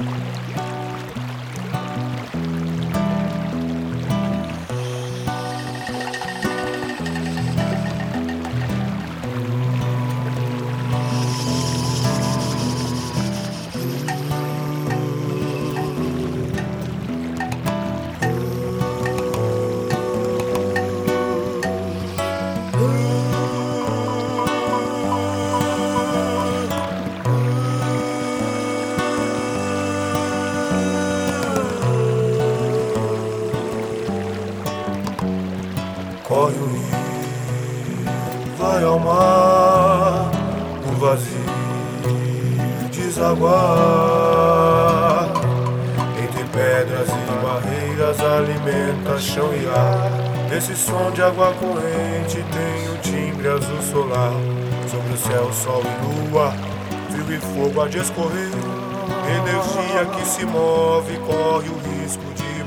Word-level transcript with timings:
Música 0.00 0.69
Corre 36.30 36.54
o 36.54 36.66
rio, 36.66 36.84
vai 38.56 38.84
ao 38.84 39.00
mar, 39.00 40.30
o 40.88 40.92
vazio 41.00 41.50
desaguar. 42.92 43.50
Entre 46.22 46.44
pedras 46.44 47.08
e 47.08 47.12
barreiras 47.42 48.20
alimenta 48.20 49.18
chão 49.18 49.50
e 49.52 49.66
ar. 49.76 50.12
Nesse 50.48 50.76
som 50.76 51.10
de 51.10 51.20
água 51.20 51.52
corrente 51.54 52.44
tem 52.52 52.88
o 52.94 52.98
timbre 52.98 53.48
azul 53.48 53.82
solar. 53.82 54.30
Sobre 54.88 55.12
o 55.12 55.18
céu, 55.18 55.52
sol 55.52 55.82
e 55.82 56.30
lua, 56.30 56.54
frio 57.10 57.36
e 57.36 57.40
fogo 57.40 57.80
a 57.80 57.88
de 57.88 57.98
escorrer. 57.98 58.52
Energia 59.26 60.04
que 60.14 60.24
se 60.24 60.46
move, 60.46 61.18
corre 61.26 61.68
o 61.68 61.78
risco 61.90 62.22
de 62.36 62.59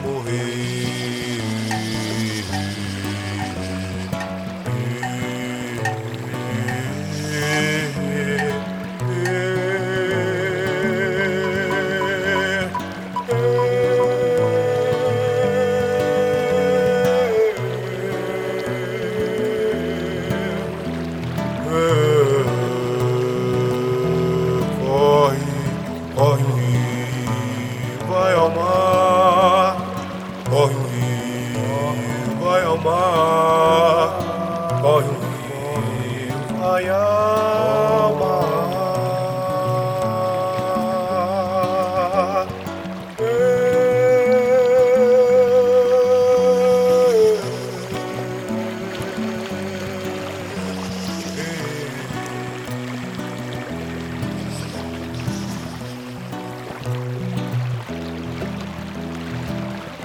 mar. 32.77 34.17
Corre 34.81 35.05
o 35.05 35.13
rio, 35.13 36.59
vai 36.59 36.89
ao 36.89 38.15
mar. 38.15 38.43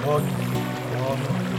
Corre, 0.01 0.31
corre, 0.97 1.58